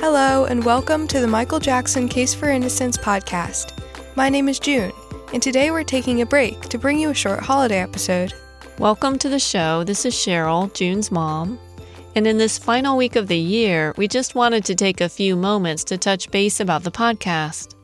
Hello, 0.00 0.44
and 0.44 0.64
welcome 0.64 1.08
to 1.08 1.18
the 1.18 1.26
Michael 1.26 1.58
Jackson 1.58 2.08
Case 2.08 2.32
for 2.32 2.48
Innocence 2.48 2.96
podcast. 2.96 3.72
My 4.14 4.28
name 4.28 4.48
is 4.48 4.60
June, 4.60 4.92
and 5.34 5.42
today 5.42 5.72
we're 5.72 5.82
taking 5.82 6.20
a 6.20 6.26
break 6.26 6.60
to 6.68 6.78
bring 6.78 7.00
you 7.00 7.10
a 7.10 7.14
short 7.14 7.40
holiday 7.40 7.80
episode. 7.80 8.32
Welcome 8.78 9.18
to 9.18 9.28
the 9.28 9.40
show. 9.40 9.82
This 9.82 10.06
is 10.06 10.14
Sheryl, 10.14 10.72
June's 10.72 11.10
mom. 11.10 11.58
And 12.14 12.28
in 12.28 12.38
this 12.38 12.58
final 12.58 12.96
week 12.96 13.16
of 13.16 13.26
the 13.26 13.38
year, 13.38 13.92
we 13.96 14.06
just 14.06 14.36
wanted 14.36 14.64
to 14.66 14.76
take 14.76 15.00
a 15.00 15.08
few 15.08 15.34
moments 15.34 15.82
to 15.84 15.98
touch 15.98 16.30
base 16.30 16.60
about 16.60 16.84
the 16.84 16.92
podcast. 16.92 17.74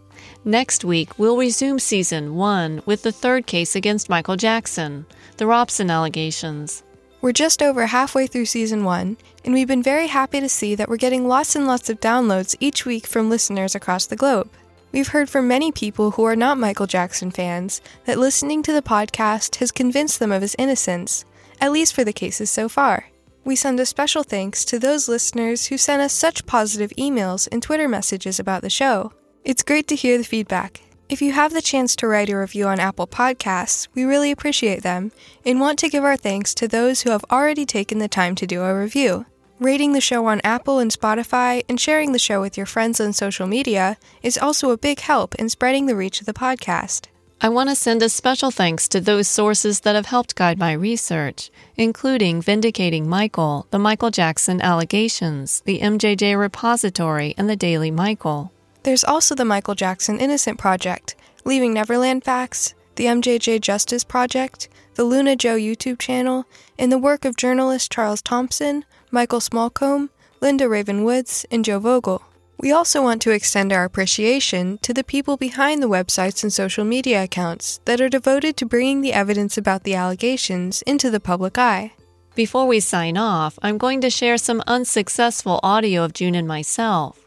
Next 0.45 0.85
week, 0.85 1.19
we'll 1.19 1.37
resume 1.37 1.81
season 1.81 2.37
one 2.37 2.81
with 2.87 3.03
the 3.03 3.11
third 3.11 3.49
case 3.49 3.75
against 3.75 4.09
Michael 4.09 4.37
Jackson, 4.37 5.05
the 5.39 5.49
Robson 5.49 5.91
allegations. 5.91 6.85
We're 7.25 7.33
just 7.33 7.63
over 7.63 7.87
halfway 7.87 8.27
through 8.27 8.45
season 8.45 8.85
one, 8.85 9.17
and 9.47 9.55
we've 9.55 9.67
been 9.67 9.83
very 9.83 10.09
happy 10.09 10.41
to 10.41 10.49
see 10.51 10.75
that 10.75 10.91
we're 10.91 10.99
getting 10.99 11.27
lots 11.27 11.57
and 11.57 11.67
lots 11.67 11.89
of 11.89 11.99
downloads 11.99 12.55
each 12.61 12.85
week 12.85 13.07
from 13.07 13.31
listeners 13.31 13.75
across 13.75 14.05
the 14.05 14.15
globe. 14.15 14.51
We've 14.93 15.09
heard 15.09 15.31
from 15.31 15.49
many 15.49 15.73
people 15.73 16.11
who 16.11 16.25
are 16.25 16.37
not 16.37 16.59
Michael 16.59 16.87
Jackson 16.87 17.31
fans 17.31 17.81
that 18.05 18.19
listening 18.19 18.63
to 18.65 18.75
the 18.75 18.83
podcast 18.83 19.57
has 19.57 19.73
convinced 19.73 20.19
them 20.19 20.33
of 20.33 20.43
his 20.43 20.55
innocence, 20.59 21.25
at 21.63 21.73
least 21.73 21.95
for 21.95 22.05
the 22.05 22.13
cases 22.13 22.51
so 22.51 22.69
far. 22.69 23.07
We 23.43 23.57
send 23.57 23.81
a 23.81 23.87
special 23.87 24.23
thanks 24.23 24.63
to 24.67 24.79
those 24.79 25.09
listeners 25.09 25.69
who 25.69 25.79
sent 25.79 26.03
us 26.03 26.13
such 26.13 26.45
positive 26.45 26.91
emails 26.99 27.49
and 27.51 27.63
Twitter 27.63 27.89
messages 27.89 28.39
about 28.39 28.61
the 28.61 28.69
show. 28.69 29.15
It's 29.45 29.63
great 29.63 29.89
to 29.89 29.97
hear 29.97 30.19
the 30.19 30.25
feedback. 30.25 30.83
If 31.07 31.21
you 31.21 31.33
have 31.33 31.53
the 31.53 31.61
chance 31.61 31.95
to 31.97 32.09
write 32.09 32.31
a 32.31 32.37
review 32.37 32.67
on 32.67 32.81
Apple 32.81 33.07
Podcasts, 33.07 33.89
we 33.95 34.05
really 34.05 34.31
appreciate 34.31 34.83
them 34.83 35.13
and 35.45 35.61
want 35.61 35.79
to 35.81 35.91
give 35.91 36.03
our 36.03 36.17
thanks 36.17 36.55
to 36.55 36.67
those 36.67 37.03
who 37.03 37.11
have 37.11 37.27
already 37.31 37.67
taken 37.67 37.99
the 37.99 38.09
time 38.09 38.35
to 38.37 38.47
do 38.47 38.63
a 38.63 38.79
review. 38.79 39.27
Rating 39.61 39.93
the 39.93 40.01
show 40.01 40.25
on 40.27 40.41
Apple 40.43 40.79
and 40.79 40.91
Spotify 40.91 41.63
and 41.69 41.79
sharing 41.79 42.13
the 42.13 42.19
show 42.19 42.41
with 42.41 42.57
your 42.57 42.65
friends 42.65 43.01
on 43.01 43.13
social 43.13 43.47
media 43.47 43.99
is 44.23 44.39
also 44.39 44.71
a 44.71 44.79
big 44.79 44.99
help 45.01 45.35
in 45.35 45.51
spreading 45.51 45.85
the 45.85 45.95
reach 45.95 46.21
of 46.21 46.27
the 46.27 46.33
podcast. 46.33 47.09
I 47.39 47.51
want 47.51 47.69
to 47.69 47.77
send 47.77 48.03
a 48.03 48.09
special 48.09 48.51
thanks 48.51 48.89
to 48.89 49.01
those 49.01 49.29
sources 49.29 49.81
that 49.81 49.95
have 49.95 50.07
helped 50.07 50.35
guide 50.35 50.59
my 50.59 50.73
research, 50.73 51.51
including 51.77 52.41
Vindicating 52.41 53.07
Michael, 53.07 53.67
the 53.71 53.79
Michael 53.79 54.11
Jackson 54.11 54.63
Allegations, 54.63 55.61
the 55.67 55.81
MJJ 55.81 56.39
Repository, 56.39 57.35
and 57.37 57.51
the 57.51 57.57
Daily 57.57 57.91
Michael. 57.91 58.54
There's 58.85 59.03
also 59.03 59.35
the 59.35 59.47
Michael 59.47 59.75
Jackson 59.75 60.21
Innocent 60.21 60.59
Project, 60.59 61.15
Leaving 61.47 61.73
Neverland 61.73 62.23
Facts, 62.23 62.75
the 62.97 63.07
MJJ 63.07 63.63
Justice 63.63 64.05
Project, 64.05 64.69
the 64.95 65.05
Luna 65.05 65.37
Joe 65.37 65.57
YouTube 65.57 65.99
channel, 65.99 66.45
and 66.79 66.93
the 66.93 66.99
work 66.99 67.25
of 67.25 67.35
journalists 67.35 67.89
Charles 67.89 68.21
Thomson, 68.21 68.85
Michael 69.11 69.41
Smallcombe, 69.41 70.11
Linda 70.43 70.69
Raven 70.69 71.03
Woods, 71.03 71.47
and 71.51 71.65
Joe 71.65 71.79
Vogel. 71.79 72.23
We 72.59 72.73
also 72.73 73.03
want 73.03 73.23
to 73.23 73.31
extend 73.31 73.73
our 73.73 73.85
appreciation 73.85 74.77
to 74.83 74.93
the 74.93 75.03
people 75.03 75.39
behind 75.39 75.83
the 75.83 75.89
websites 75.89 76.43
and 76.43 76.53
social 76.53 76.85
media 76.85 77.25
accounts 77.25 77.81
that 77.87 78.03
are 78.03 78.11
devoted 78.11 78.59
to 78.59 78.67
bringing 78.67 79.01
the 79.01 79.15
evidence 79.15 79.57
about 79.57 79.85
the 79.85 79.95
allegations 79.95 80.83
into 80.83 81.11
the 81.11 81.21
public 81.21 81.57
eye. 81.57 81.95
Before 82.35 82.67
we 82.67 82.81
sign 82.81 83.17
off, 83.17 83.59
I'm 83.63 83.79
going 83.79 84.03
to 84.03 84.11
share 84.11 84.37
some 84.37 84.63
unsuccessful 84.67 85.59
audio 85.63 86.05
of 86.05 86.13
June 86.13 86.35
and 86.35 86.47
myself. 86.47 87.24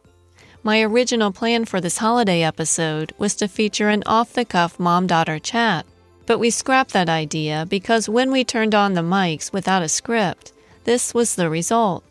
My 0.67 0.81
original 0.81 1.31
plan 1.31 1.63
for 1.63 1.79
this 1.79 1.99
holiday 1.99 2.43
episode 2.43 3.13
was 3.17 3.35
to 3.37 3.47
feature 3.47 3.87
an 3.87 4.03
off 4.05 4.33
the 4.33 4.43
cuff 4.43 4.77
mom 4.77 5.07
daughter 5.07 5.39
chat, 5.39 5.85
but 6.25 6.39
we 6.39 6.49
scrapped 6.49 6.91
that 6.91 7.07
idea 7.07 7.65
because 7.69 8.09
when 8.09 8.31
we 8.31 8.43
turned 8.43 8.75
on 8.75 8.93
the 8.93 8.99
mics 8.99 9.53
without 9.53 9.81
a 9.81 9.87
script, 9.87 10.51
this 10.83 11.13
was 11.13 11.35
the 11.35 11.49
result. 11.49 12.03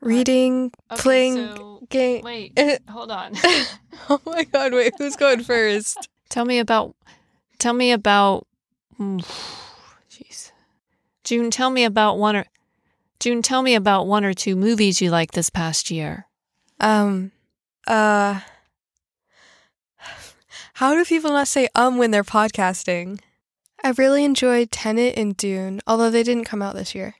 Reading, 0.00 0.72
Okay, 0.90 1.00
playing, 1.00 1.36
so- 1.36 1.86
game. 1.88 2.24
Wait, 2.24 2.58
hold 2.88 3.12
on. 3.12 3.34
oh 4.08 4.20
my 4.26 4.42
god, 4.42 4.72
wait, 4.72 4.92
who's 4.98 5.14
going 5.14 5.44
first? 5.44 6.08
tell 6.28 6.44
me 6.44 6.58
about. 6.58 6.96
Tell 7.60 7.72
me 7.72 7.92
about. 7.92 8.48
mm, 8.98 9.20
Jeez. 10.10 10.50
June, 11.22 11.52
tell 11.52 11.70
me 11.70 11.84
about 11.84 12.18
one 12.18 12.34
or. 12.34 12.46
June, 13.20 13.42
tell 13.42 13.62
me 13.62 13.74
about 13.74 14.06
one 14.06 14.24
or 14.24 14.32
two 14.32 14.56
movies 14.56 15.02
you 15.02 15.10
liked 15.10 15.34
this 15.34 15.50
past 15.50 15.90
year. 15.90 16.26
Um, 16.80 17.32
uh, 17.86 18.40
how 20.74 20.94
do 20.94 21.04
people 21.04 21.30
not 21.30 21.46
say 21.46 21.68
um 21.74 21.98
when 21.98 22.10
they're 22.10 22.24
podcasting? 22.24 23.20
I 23.84 23.90
really 23.90 24.24
enjoyed 24.24 24.70
Tenet 24.70 25.18
and 25.18 25.36
Dune, 25.36 25.80
although 25.86 26.10
they 26.10 26.22
didn't 26.22 26.46
come 26.46 26.62
out 26.62 26.74
this 26.74 26.94
year. 26.94 27.14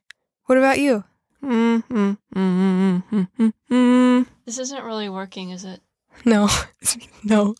What 0.47 0.57
about 0.57 0.79
you? 0.79 1.05
Mm, 1.43 1.85
mm, 1.85 2.19
mm, 2.35 3.03
mm, 3.03 3.03
mm, 3.11 3.29
mm, 3.39 3.53
mm. 3.71 4.27
This 4.47 4.59
isn't 4.59 4.85
really 4.85 5.11
working, 5.11 5.51
is 5.51 5.65
it? 5.65 5.81
No, 6.25 6.49
no. 7.25 7.55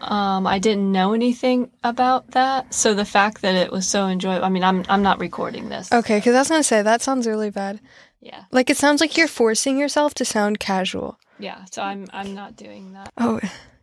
Um, 0.00 0.46
I 0.46 0.58
didn't 0.58 0.90
know 0.92 1.14
anything 1.14 1.70
about 1.82 2.32
that, 2.32 2.74
so 2.74 2.94
the 2.94 3.04
fact 3.04 3.40
that 3.42 3.54
it 3.54 3.72
was 3.72 3.86
so 3.88 4.06
enjoyable. 4.06 4.44
I 4.44 4.48
mean, 4.50 4.64
I'm 4.64 4.84
I'm 4.88 5.02
not 5.02 5.18
recording 5.20 5.68
this. 5.68 5.90
Okay, 5.92 6.18
because 6.18 6.34
I 6.34 6.38
was 6.40 6.48
gonna 6.48 6.62
say 6.62 6.82
that 6.82 7.00
sounds 7.02 7.26
really 7.26 7.50
bad. 7.50 7.80
Yeah, 8.20 8.44
Like 8.50 8.70
it 8.70 8.76
sounds 8.78 9.00
like 9.00 9.16
you're 9.16 9.28
forcing 9.28 9.78
yourself 9.78 10.14
to 10.14 10.24
sound 10.24 10.58
casual. 10.58 11.18
yeah. 11.38 11.64
So 11.70 11.82
I'm 11.82 12.06
I'm 12.12 12.34
not 12.34 12.56
doing 12.56 12.92
that. 12.94 13.12
Oh, 13.18 13.40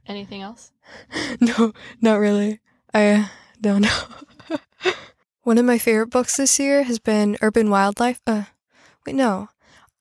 Anything 0.08 0.42
else? 0.42 0.72
no, 1.40 1.74
not 2.02 2.16
really. 2.20 2.60
I 2.94 3.30
don't 3.62 3.82
know. 3.82 4.00
One 5.44 5.58
of 5.58 5.66
my 5.66 5.78
favorite 5.78 6.10
books 6.10 6.38
this 6.38 6.60
year 6.60 6.84
has 6.84 7.00
been 7.00 7.38
Urban 7.42 7.70
Wildlife. 7.70 8.22
Uh, 8.28 8.44
wait, 9.06 9.16
no, 9.16 9.50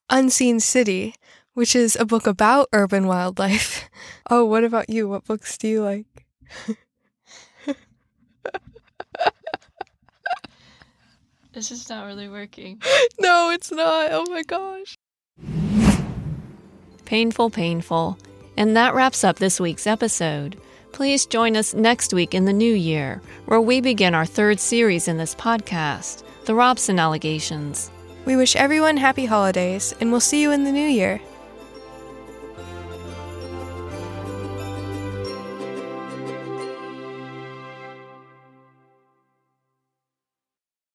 Unseen 0.09 0.59
City, 0.59 1.15
which 1.53 1.75
is 1.75 1.95
a 1.95 2.05
book 2.05 2.27
about 2.27 2.69
urban 2.73 3.07
wildlife. 3.07 3.89
Oh, 4.29 4.45
what 4.45 4.63
about 4.63 4.89
you? 4.89 5.09
What 5.09 5.25
books 5.25 5.57
do 5.57 5.67
you 5.67 5.81
like? 5.83 6.25
This 11.53 11.69
is 11.69 11.89
not 11.89 12.05
really 12.05 12.29
working. 12.29 12.81
No, 13.19 13.51
it's 13.51 13.71
not. 13.71 14.11
Oh 14.11 14.25
my 14.29 14.41
gosh. 14.41 14.97
Painful, 17.05 17.49
painful. 17.49 18.17
And 18.57 18.75
that 18.75 18.95
wraps 18.95 19.23
up 19.23 19.37
this 19.37 19.59
week's 19.59 19.85
episode. 19.85 20.57
Please 20.93 21.25
join 21.25 21.55
us 21.55 21.73
next 21.73 22.13
week 22.13 22.33
in 22.33 22.45
the 22.45 22.53
new 22.53 22.73
year, 22.73 23.21
where 23.45 23.61
we 23.61 23.81
begin 23.81 24.15
our 24.15 24.25
third 24.25 24.59
series 24.59 25.07
in 25.07 25.17
this 25.17 25.35
podcast, 25.35 26.23
The 26.45 26.55
Robson 26.55 26.99
Allegations. 26.99 27.91
We 28.25 28.35
wish 28.35 28.55
everyone 28.55 28.97
happy 28.97 29.25
holidays, 29.25 29.93
and 29.99 30.09
we'll 30.11 30.19
see 30.21 30.41
you 30.41 30.51
in 30.51 30.63
the 30.63 30.71
new 30.71 30.87
year. 30.87 31.19